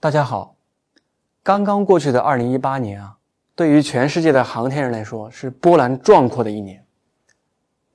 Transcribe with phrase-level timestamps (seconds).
[0.00, 0.54] 大家好，
[1.42, 3.18] 刚刚过去的二零一八年啊，
[3.56, 6.86] 对于全世界的航天人来说是波澜壮阔的一年。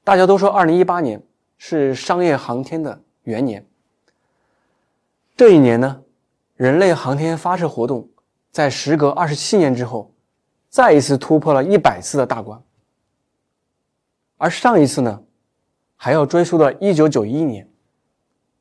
[0.03, 1.23] 大家都说二零一八年
[1.57, 3.65] 是商业航天的元年。
[5.37, 6.03] 这一年呢，
[6.57, 8.09] 人类航天发射活动
[8.51, 10.13] 在时隔二十七年之后，
[10.67, 12.61] 再一次突破了一百次的大关。
[14.35, 15.23] 而上一次呢，
[15.95, 17.65] 还要追溯到一九九一年。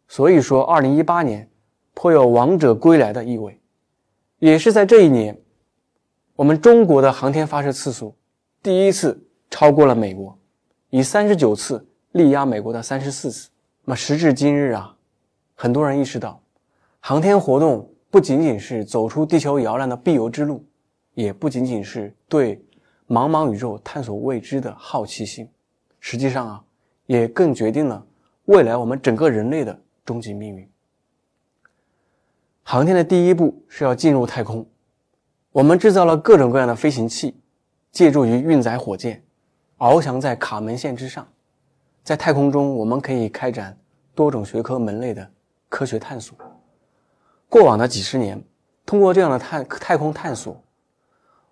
[0.07, 1.49] 所以说，二零一八年。
[1.95, 3.61] 颇有王者归来的意味，
[4.39, 5.39] 也是在这一年，
[6.35, 8.15] 我们中国的航天发射次数
[8.63, 10.37] 第一次超过了美国，
[10.91, 13.49] 以三十九次力压美国的三十四次。
[13.85, 14.97] 那么时至今日啊，
[15.55, 16.41] 很多人意识到，
[17.01, 20.65] 航天活动不仅仅是走出地球摇篮的必由之路，
[21.15, 22.65] 也不仅仅是对
[23.09, 25.49] 茫茫宇宙探索未知的好奇心，
[26.01, 26.65] 实际上啊，
[27.07, 28.05] 也更决定了
[28.47, 30.69] 未来我们整个人类的终极命运。
[32.63, 34.65] 航天的第一步是要进入太空，
[35.51, 37.35] 我们制造了各种各样的飞行器，
[37.91, 39.23] 借助于运载火箭，
[39.79, 41.27] 翱翔在卡门线之上。
[42.03, 43.77] 在太空中，我们可以开展
[44.15, 45.29] 多种学科门类的
[45.69, 46.37] 科学探索。
[47.49, 48.43] 过往的几十年，
[48.87, 50.57] 通过这样的探太空探索，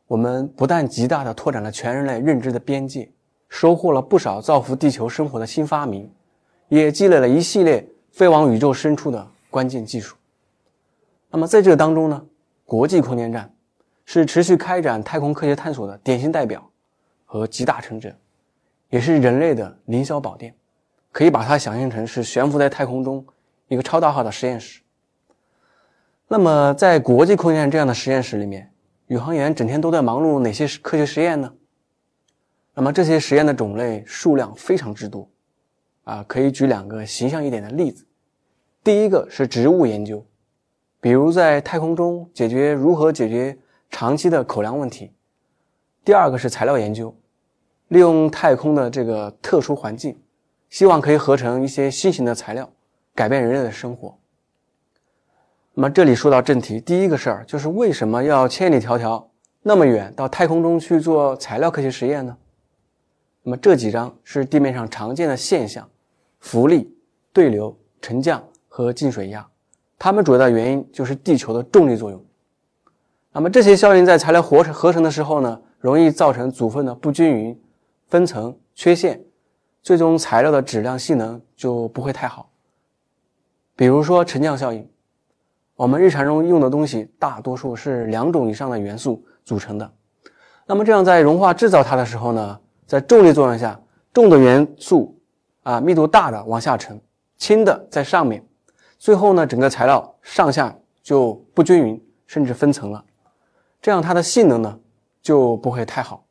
[0.07, 3.11] 我们不但极大的拓展了全人类认知的边界，
[3.49, 6.11] 收获了不少造福地球生活的新发明，
[6.69, 10.17] 也积累了一系列飞往宇宙深处的关键技术。
[11.31, 12.27] 那么在这个当中呢，
[12.65, 13.55] 国际空间站
[14.05, 16.69] 是持续开展太空科学探索的典型代表
[17.25, 18.13] 和集大成者，
[18.89, 20.53] 也是人类的凌霄宝殿，
[21.13, 23.25] 可以把它想象成是悬浮在太空中
[23.69, 24.83] 一个超大号的实验室。
[26.27, 28.73] 那么在国际空间站这样的实验室里面，
[29.07, 31.53] 宇航员整天都在忙碌哪些科学实验呢？
[32.75, 35.29] 那么这些实验的种类数量非常之多，
[36.05, 38.05] 啊，可以举两个形象一点的例子，
[38.83, 40.25] 第一个是植物研究。
[41.01, 45.13] 比如在太空中解决如何解决长期的口粮问题。
[46.05, 47.15] 第二个是材料研究，
[47.89, 50.19] 利用太空的这个特殊环境，
[50.69, 52.71] 希望可以合成一些新型的材料，
[53.15, 54.17] 改变人类的生活。
[55.73, 59.25] 那么这里说到正题，第一个事儿就是为什么要千里迢迢
[59.63, 62.37] 那么远到太空中去做材料科学实验呢？
[63.43, 65.89] 那么这几张是地面上常见的现象：
[66.41, 66.95] 浮力、
[67.33, 69.50] 对流、沉降和进水压。
[70.03, 72.25] 它们主要的原因就是地球的重力作用。
[73.33, 77.61] 那么这些效应在材料合成合成的时候呢，容易造成组分的不均匀、
[78.09, 79.23] 分层、缺陷，
[79.83, 82.49] 最终材料的质量、性能就不会太好。
[83.77, 84.89] 比如说沉降效应，
[85.77, 89.93] 我们日常中用的东西大多数是两种以上的元素组成的。
[90.65, 93.79] 那么这样在融化制造它的时候呢，在重力作用下，
[94.15, 95.15] 重的元素
[95.63, 96.99] 啊密度大的往下沉，
[97.37, 98.43] 轻的在上面。
[99.01, 103.03] 最后呢，整个材料上下就不均匀，甚至分层了，
[103.81, 104.79] 这样它的性能呢
[105.23, 106.23] 就不会太好。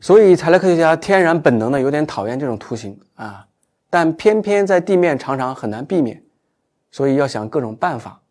[0.00, 3.44] 所以材料科学家天然本能的有点讨厌这种图形啊，
[3.90, 6.22] 但偏偏在地面常常很难避免，
[6.92, 8.22] 所以要想各种办法。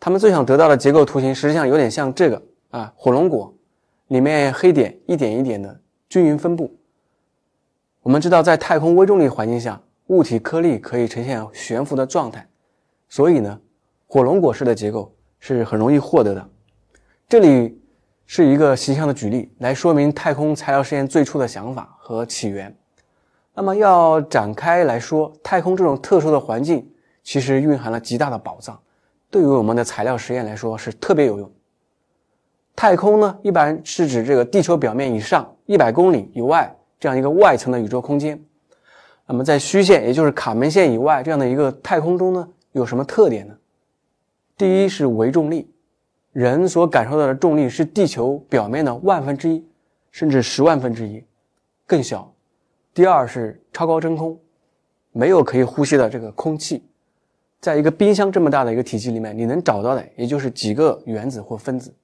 [0.00, 3.54] 他们最想得到的结构图形实际上有点像这个啊，火龙果
[4.08, 6.76] 里面黑点一点一点的均匀分布。
[8.02, 9.80] 我们知道在太空微重力环境下。
[10.12, 12.46] 物体颗粒可以呈现悬浮的状态，
[13.08, 13.58] 所以呢，
[14.06, 16.48] 火龙果式的结构是很容易获得的。
[17.26, 17.80] 这里
[18.26, 22.76] 是一个形象的举例，来说明太空材料实验最初的想法和起源。
[23.54, 26.86] 那么要展开来说，太空这种特殊的环境
[27.22, 28.78] 其实蕴含了极大的宝藏，
[29.30, 31.50] 对于我们的材料实验来说是特别有用。
[32.76, 38.38] 太空呢，一般是指这个地球表面以上一百公里以外这样一个外层的宇宙空间。
[39.26, 43.56] 那么在虚线，也就是卡门线以外这样的一个太空中呢，有什么特点呢？
[44.56, 45.70] 第一是微重力，
[46.32, 49.64] 人所感受到的重力是地球表面的万分之一，
[50.10, 51.24] 甚至十万分之一，
[51.86, 52.30] 更小。
[52.92, 54.38] 第二是超高真空，
[55.12, 56.84] 没有可以呼吸的这个空气，
[57.58, 61.94] 在一个冰箱这么大的一个体积里面，你能找到的也就是几个原子或分子。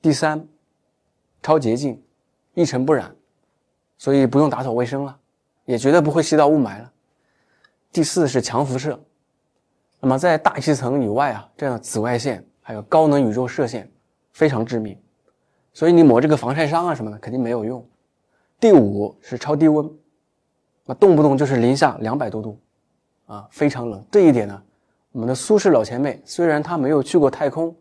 [0.00, 0.46] 第三，
[1.42, 2.00] 超洁净，
[2.54, 3.12] 一尘不染，
[3.98, 5.18] 所以不用打扫卫生了。
[5.70, 6.92] 也绝对不会吸到雾霾了。
[7.92, 8.98] 第四是强辐射，
[10.00, 13.88] 那么在大气层以外啊，这样的紫外线还有高能宇宙射线
[14.32, 14.98] 非常致命，
[15.72, 17.86] 所以你抹这个防晒霜啊什么的肯定没有用。
[18.58, 19.88] 第五是超低温，
[20.86, 22.58] 那动不动就是零下两百多度，
[23.26, 24.04] 啊，非常冷。
[24.10, 24.60] 这一点呢，
[25.12, 27.72] 我们的苏轼老前辈虽然他没有去过太空，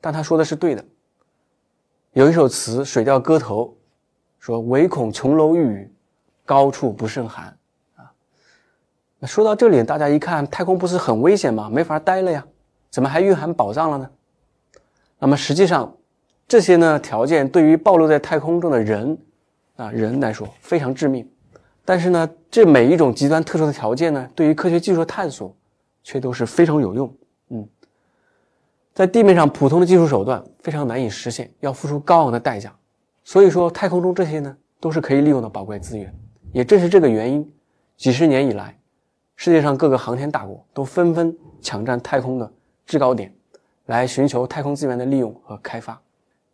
[0.00, 0.82] 但他说的是对的。
[2.12, 3.66] 有一首词《水调歌头》，
[4.38, 5.90] 说唯恐琼楼玉宇。
[6.44, 7.56] 高处不胜寒，
[7.96, 8.12] 啊，
[9.18, 11.70] 那说到这里，大家一看，太空不是很危险吗？
[11.70, 12.44] 没法待了呀，
[12.90, 14.10] 怎么还蕴含宝藏了呢？
[15.18, 15.94] 那么实际上，
[16.46, 19.18] 这些呢条件对于暴露在太空中的人
[19.76, 21.26] 啊人来说非常致命。
[21.86, 25.54] 但是呢，这每一种极端特殊的条件呢，对于科学技术的探索
[26.02, 27.14] 却都是非常有用。
[27.48, 27.66] 嗯，
[28.92, 32.74] 在地面上普通的技术手段非常难以实现，要付出高昂的代价。
[33.22, 36.14] 所以说，太空中这些呢都是可以利用的宝贵资源。
[36.54, 37.52] 也正是这个原因，
[37.96, 38.78] 几十年以来，
[39.34, 42.48] 世界上各个航天大国都纷纷抢占太空的
[42.86, 43.34] 制高点，
[43.86, 46.00] 来寻求太空资源的利用和开发。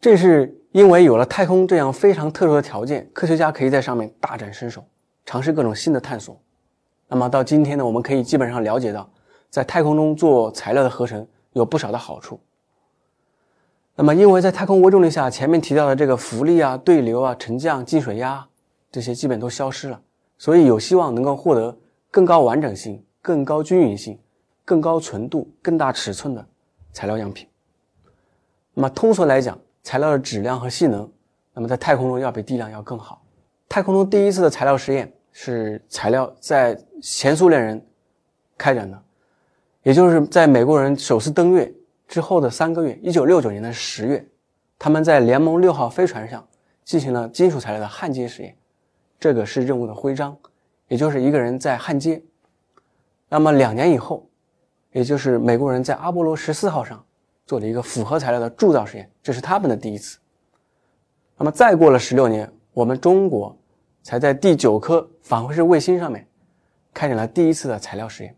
[0.01, 4.83] 正是因为有了太空这样非常特殊的条件，科学家可以在上面大展身手。
[5.27, 6.41] 尝试各种新的探索，
[7.07, 9.07] 那么到今天呢，我们可以基本上了解到，
[9.51, 12.41] 在太空中做材料的合成有不少的好处。
[13.97, 18.45] 那么，因为在太空微重力下，前面提到的这个浮力啊、对流啊、沉降、进水压
[18.91, 20.01] 这些基本都消失了，
[20.39, 21.77] 所以有希望能够获得
[22.11, 24.19] 更高完整性、更高均匀性、
[24.65, 26.47] 更高纯度、更大尺寸的
[26.93, 27.47] 材料样品。
[28.75, 31.11] 那么，通俗来讲，材料的质量和性能，
[31.53, 33.23] 那么在太空中要比地量要更好。
[33.69, 35.13] 太空中第一次的材料实验。
[35.33, 37.81] 是材料在前苏联人
[38.59, 39.01] 开展的，
[39.85, 41.73] 也就是在美国人首次登月
[42.09, 44.29] 之后的三个月，一九六九年的十月，
[44.77, 46.45] 他们在联盟六号飞船上
[46.85, 48.57] 进行了金属材料的焊接实验。
[49.21, 50.37] 这个是任务的徽章，
[50.89, 52.21] 也就是一个人在焊接。
[53.29, 54.29] 那么两年以后，
[54.91, 57.05] 也就是美国人在阿波罗十四号上
[57.47, 60.19] 做了一个复合材料的铸造实验，这是他们的第一次。
[61.37, 63.57] 那么再过了十六年，我们中国。
[64.03, 66.27] 才在第九颗返回式卫星上面
[66.95, 68.35] 开展了第一次的材料实验。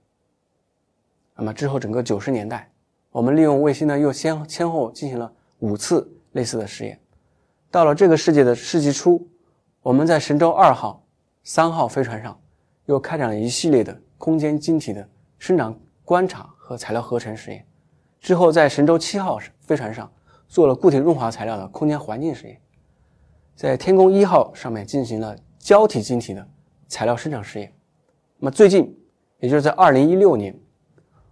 [1.37, 2.69] 那么之后整个九十年代，
[3.12, 6.99] 我们利用卫星呢又先先后进行了五次类似的实验。
[7.70, 9.25] 到了这个世纪的世纪初，
[9.82, 11.05] 我们在神舟二号、
[11.43, 12.38] 三号飞船上
[12.87, 15.08] 又开展了一系列的空间晶体的
[15.38, 17.67] 生长观察和材料合成实验。
[18.20, 20.11] 之后在神舟七号飞船上
[20.46, 22.61] 做了固体润滑材料的空间环境实验。
[23.55, 25.37] 在天宫一号上面进行了。
[25.62, 26.44] 胶体晶体的
[26.88, 27.73] 材料生产实验。
[28.38, 28.99] 那么最近，
[29.38, 30.52] 也就是在二零一六年，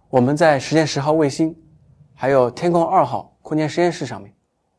[0.07, 1.53] 我们在实验十号卫星，
[2.13, 4.33] 还有天宫二号空间实验室上面，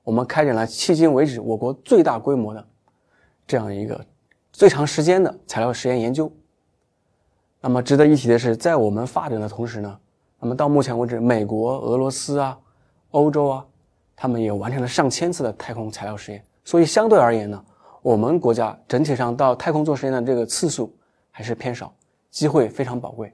[0.05, 2.67] 我们开展了迄今为止我国最大规模的
[3.53, 4.03] 这样一个
[4.51, 6.33] 最长时间的材料实验研究。
[7.61, 10.01] 那么值得一提的是，在我们发展的同时呢，
[10.41, 12.59] 那么到目前为止，美国、俄罗斯啊、
[13.11, 13.67] 欧洲啊，
[14.17, 16.43] 他们也完成了上千次的太空材料实验。
[16.65, 17.63] 所以相对而言呢。
[18.01, 20.93] 我们国家整体上到太空做实验的这个次数
[21.31, 21.95] 还是偏少，
[22.31, 23.33] 机会非常宝贵。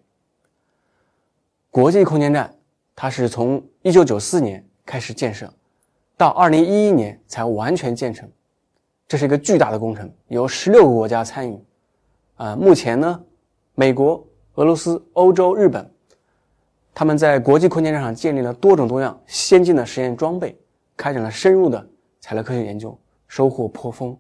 [1.71, 2.53] 国际空间站
[2.95, 5.51] 它是从1994年开始建设，
[6.19, 8.29] 到2011年才完全建成，
[9.09, 11.59] 这是一个巨大的工程，有16个国家参与。
[12.37, 13.21] 啊，目前呢，
[13.75, 14.23] 美国、
[14.57, 15.91] 俄罗斯、欧洲、日本，
[16.95, 20.57] 他们在国际空间站上建立了多种多样先进的实验装备，
[20.95, 21.85] 开展了深入的
[22.21, 22.97] 材料科学研究，
[23.27, 24.17] 收获颇丰。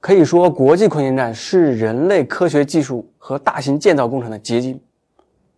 [0.00, 4.80] 可以说，国际空间站是人类科学技术和大型建造工程的结晶，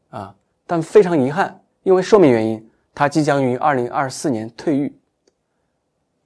[0.08, 0.34] 啊！
[0.66, 4.92] 但非常遗憾，因为寿命原因，它即将于二零二四年退役。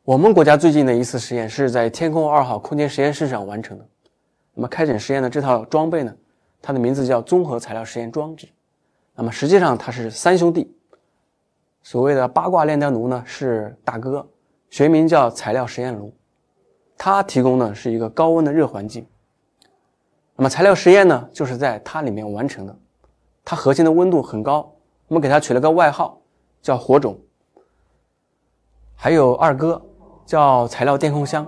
[0.04, 3.88] 我们国家最近的一次实验是在天宫二号空间实验室上完成的。
[4.52, 6.14] 那么，开展实验的这套装备呢？
[6.60, 8.46] 它的名字叫综合材料实验装置。
[9.14, 10.70] 那么，实际上它是三兄弟。
[11.82, 14.28] 所谓的八卦炼丹炉呢，是大哥，
[14.68, 16.12] 学名叫材料实验炉。
[16.98, 19.06] 它提供的是一个高温的热环境，
[20.36, 22.76] 那么材料实验呢，就是在它里面完成的。
[23.42, 24.70] 它核心的温度很高，
[25.08, 26.20] 我们给它取了个外号，
[26.60, 27.18] 叫火种。
[28.96, 29.82] 还有二哥，
[30.26, 31.46] 叫材料电控箱，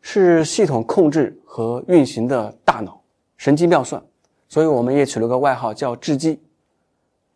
[0.00, 3.00] 是系统控制和运行的大脑，
[3.36, 4.02] 神机妙算，
[4.48, 6.40] 所以我们也取了个外号叫智机。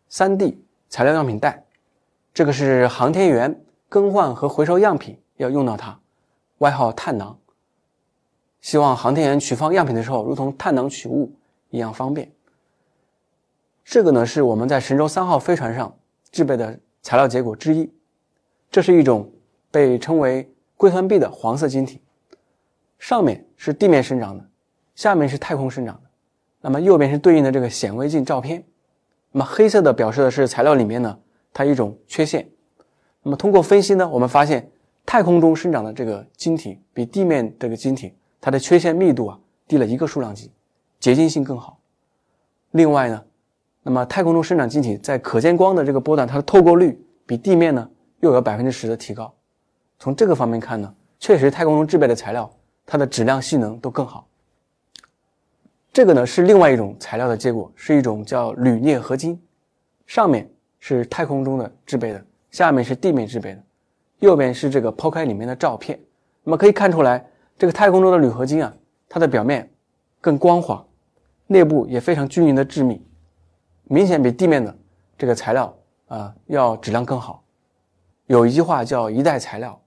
[0.09, 1.65] 三 D 材料样品袋，
[2.33, 5.99] 这个是航天员更换和回收样品要用到它。
[6.59, 7.37] 外号碳囊，
[8.61, 11.31] 希望航天员取放样品的时候，如同碳囊取物
[11.69, 12.31] 一样方便。
[13.83, 15.93] 这个呢，是我们在神舟三号飞船上
[16.31, 17.91] 制备的材料结果之一。
[18.71, 19.29] 这是一种
[19.69, 20.49] 被称为
[20.83, 22.01] 硅酸铋的黄色晶体，
[22.99, 24.45] 上面是地面生长的，
[24.95, 26.01] 下面是太空生长的。
[26.59, 28.61] 那么右边是对应的这个显微镜照片。
[29.31, 31.17] 那么黑色的表示的是材料里面呢
[31.53, 32.45] 它一种缺陷。
[33.21, 34.69] 那么通过分析呢，我们发现。
[35.05, 39.37] 太空中生长的这个晶体比地面这个晶体，它的缺陷密度啊
[39.67, 40.49] 低了一个数量级，
[40.97, 41.77] 结晶性更好。
[42.71, 43.21] 另外呢，
[43.83, 47.89] 那么太空中生长晶体在可见光的这个波段，它的透过率比地面呢
[48.21, 49.33] 又有百分之十的提高。
[50.03, 52.51] 从这个方面看呢，确实太空中制备的材料，
[52.85, 54.27] 它的质量性能都更好。
[55.93, 59.41] 这个呢是另外一种材料的结果，是一种叫铝镍合金，
[60.05, 63.63] 上面是太空中的制备的，下面是地面制备的。
[64.19, 65.97] 右边是这个剖开里面的照片。
[66.43, 67.25] 那么可以看出来，
[67.57, 68.73] 这个太空中的铝合金啊，
[69.07, 69.71] 它的表面
[70.19, 70.85] 更光滑，
[71.47, 73.01] 内部也非常均匀的致密，
[73.85, 74.77] 明显比地面的
[75.17, 75.73] 这个材料
[76.09, 77.41] 啊要质量更好。
[78.25, 79.79] 有一句话叫“一代材料，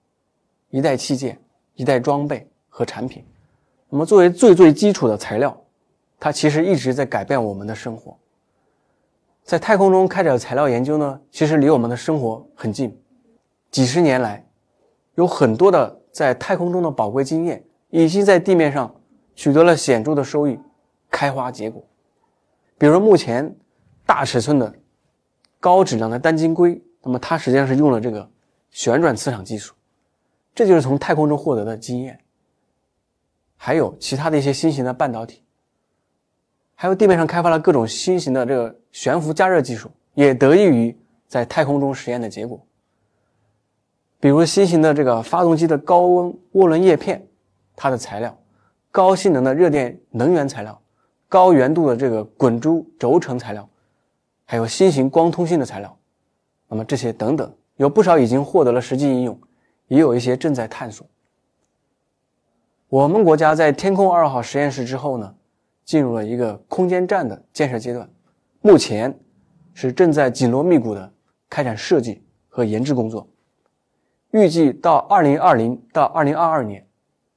[0.70, 1.38] 一代器件，
[1.74, 3.24] 一代装备和产品”。
[3.88, 5.56] 那么作为最最基础的材料，
[6.18, 8.16] 它其实一直在改变我们的生活。
[9.44, 12.98] 在太空中开展材料研究呢，其实离我们的生活很近。
[13.70, 14.44] 几十年来，
[15.14, 18.92] 有很多的在太空中的宝贵经验，已经在地面上
[19.36, 20.58] 取得了显著的收益，
[21.08, 21.80] 开花结果。
[22.76, 23.54] 比如目前
[24.04, 24.74] 大尺寸的
[25.60, 28.28] 高质量的单晶硅，那么它实际上是用了这个
[28.70, 29.75] 旋转磁场技术，
[30.56, 32.18] 这就是从太空中获得的经验。
[33.58, 35.42] 还有其他的一些新型的半导体。
[36.74, 40.98] 还有地面上开发了各种新型的这个悬浮加热技术，也得益于
[41.28, 42.58] 在太空中实验的结果。
[44.18, 47.26] 比如新型的这个发动机的高温涡轮叶片，
[47.74, 48.30] 它的材料；
[48.90, 50.72] 高性能的热电能源材料；
[51.28, 53.62] 高圆度的这个滚珠轴承材料；
[54.46, 55.98] 还有新型光通信的材料。
[56.68, 59.38] 那么这些等等，有不少已经获得了实际应用，
[59.88, 61.06] 也有一些正在探索。
[62.88, 65.34] 我们国家在天空二号实验室之后呢？
[65.84, 68.10] 进入了一个空间站的建设阶段，
[68.60, 69.16] 目前
[69.72, 71.12] 是正在紧锣密鼓的
[71.48, 73.28] 开展设计和研制工作。
[74.32, 76.84] 预计到二零二零到二零二二年，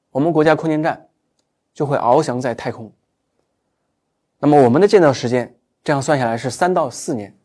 [0.10, 1.10] 我们国家空间站
[1.75, 2.91] 就会翱翔在太空。
[4.39, 7.38] 那么我们的建造时间这样算下来是三到四年，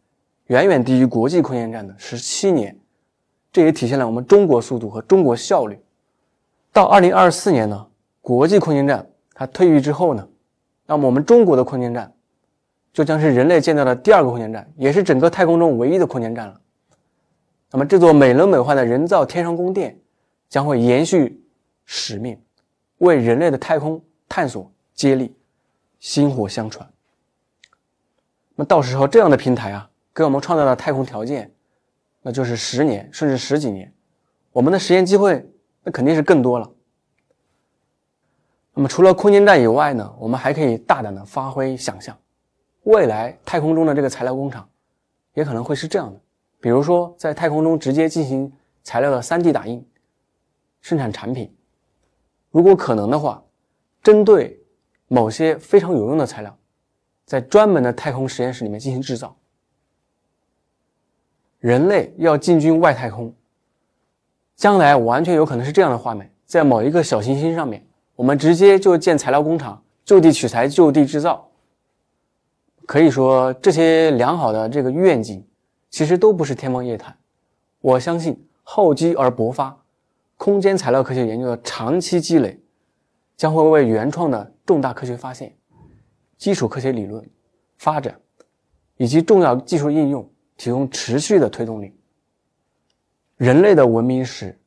[0.46, 2.78] 远远低于国际空间站的十七年。
[3.54, 5.78] 这也体现了我们中国速度和中国效率。
[6.72, 7.86] 到二零二四年呢，
[8.20, 10.28] 国际空间站它退役之后呢？
[10.86, 12.12] 那么我们中国的空间站，
[12.92, 16.60] 就将是人类建造的第二个空间站，也是整个太空中唯一的空间站了。
[17.70, 19.96] 那么这座美轮美奂的人造天上宫殿，
[20.48, 21.40] 将会延续
[21.84, 22.36] 使命，
[22.98, 25.32] 为人类的太空探索接力，
[26.00, 26.84] 薪火相传。
[28.56, 31.53] 那么到时候这样的平台啊，给我们创造的太空条件，
[32.26, 33.92] 那就是十年甚至十几年，
[34.50, 35.46] 我们的实验机会
[35.82, 36.70] 那肯定是更多了。
[38.72, 42.18] 那么除了空间站以外呢，我们还可以大胆的发挥想象，
[42.84, 44.66] 未来太空中的这个材料工厂，
[45.34, 46.18] 也可能会是这样的，
[46.60, 48.50] 比如说在太空中直接进行
[48.82, 49.86] 材料的 3D 打印，
[50.80, 51.54] 生产产品。
[52.50, 53.44] 如果可能的话，
[54.02, 54.58] 针对
[55.08, 56.58] 某些非常有用的材料，
[57.26, 59.36] 在专门的太空实验室里面进行制造。
[61.64, 63.32] 人类要进军外太空，
[64.54, 67.82] 将来完全有可能是这样的画面，在某一个小行星上面。
[68.16, 71.48] 我们直接就建材料工厂，就地取材，就地制造。
[72.84, 75.42] 可以说，这些良好的这个愿景，
[75.88, 77.16] 其实都不是天方夜谭。
[77.80, 79.74] 我相信，厚积而薄发，
[80.36, 82.60] 空间材料科学研究的长期积累，
[83.38, 85.50] 将会为原创的重大科学发现、
[86.36, 87.26] 基础科学理论
[87.78, 88.20] 发展
[88.98, 91.92] 以及重要技术应用提供持续的推动力。
[93.36, 94.58] 人类的文明史，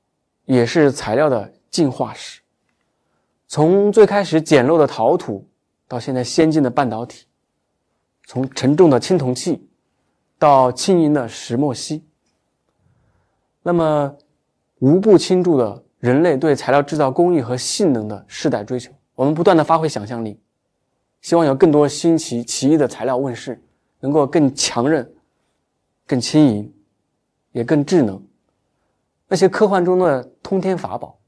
[0.45, 2.41] 也是材料的进化史。
[3.47, 5.47] 从最开始简陋的陶土，
[5.87, 7.25] 到现在先进的半导体；
[8.25, 9.65] 从沉重的青铜器，
[10.37, 12.03] 到轻盈的石墨烯。
[13.63, 14.13] 那么，
[14.79, 18.91] 无不倾注的人类对材料制造工艺和性能的世代追求。
[19.15, 20.39] 我们不断的发挥想象力，
[21.21, 23.61] 希望有更多新奇奇异的材料问世，
[24.01, 25.09] 能够更强韧、
[26.07, 26.73] 更轻盈，
[27.51, 28.19] 也更智能。
[29.27, 31.19] 那些科幻中的通天法宝。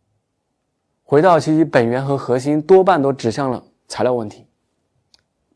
[1.03, 4.45] 回到其本源和核心，多半都指向了材料问题。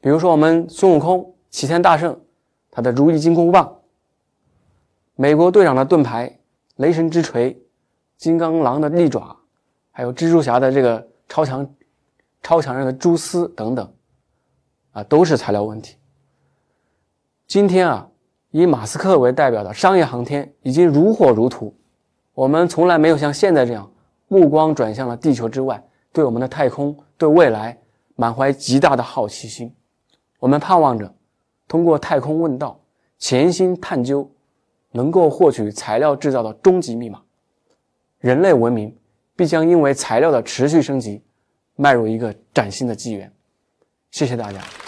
[0.01, 2.19] 比如说，我们孙悟空齐天大圣，
[2.71, 3.63] 他的如意金箍棒；
[5.15, 6.39] 美国队长的盾牌、
[6.77, 7.55] 雷神之锤、
[8.17, 9.37] 金刚狼的利爪，
[9.91, 11.75] 还有蜘蛛侠的这个超强、
[12.41, 13.93] 超强韧的蛛丝等等，
[14.91, 15.97] 啊，都是材料问题。
[17.45, 18.09] 今天啊，
[18.53, 21.73] 以马斯克为代表的商业航天已经如火如荼，
[22.35, 23.89] 我们从来没有像现在这样。
[24.27, 27.75] 目光转向了地球之外，对我们的太空、对未来
[28.15, 29.73] 满怀极大的好奇心。
[30.37, 31.11] 我们盼望着
[31.67, 32.79] 通过太空问道、
[33.17, 34.29] 潜心探究，
[34.91, 37.21] 能够获取材料制造的终极密码。
[38.19, 38.95] 人类文明
[39.35, 41.23] 必将因为材料的持续升级，
[41.75, 43.31] 迈入一个崭新的纪元。
[44.11, 44.82] 谢谢大家。